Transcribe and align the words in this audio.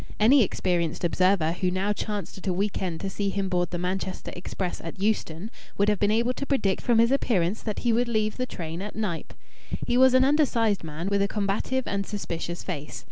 Any 0.19 0.41
experienced 0.41 1.03
observer 1.03 1.51
who 1.51 1.69
now 1.69 1.93
chanced 1.93 2.35
at 2.39 2.47
a 2.47 2.53
week 2.53 2.81
end 2.81 3.01
to 3.01 3.09
see 3.11 3.29
him 3.29 3.49
board 3.49 3.69
the 3.69 3.77
Manchester 3.77 4.31
express 4.35 4.81
at 4.81 4.99
Euston 4.99 5.51
would 5.77 5.89
have 5.89 5.99
been 5.99 6.09
able 6.09 6.33
to 6.33 6.45
predict 6.47 6.81
from 6.81 6.97
his 6.97 7.11
appearance 7.11 7.61
that 7.61 7.77
he 7.85 7.93
would 7.93 8.07
leave 8.07 8.37
the 8.37 8.47
train 8.47 8.81
at 8.81 8.95
Knype. 8.95 9.35
He 9.85 9.97
was 9.99 10.15
an 10.15 10.25
undersized 10.25 10.83
man, 10.83 11.07
with 11.07 11.21
a 11.21 11.27
combative 11.27 11.83
and 11.85 12.03
suspicious 12.03 12.63
face. 12.63 12.99